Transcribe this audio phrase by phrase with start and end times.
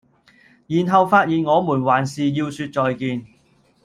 [0.65, 3.23] 然後發現我們還是要說再見